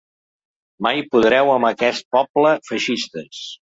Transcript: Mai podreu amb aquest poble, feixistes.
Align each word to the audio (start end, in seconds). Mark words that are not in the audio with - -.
Mai 0.87 1.03
podreu 1.15 1.51
amb 1.57 1.69
aquest 1.71 2.07
poble, 2.17 2.55
feixistes. 2.71 3.45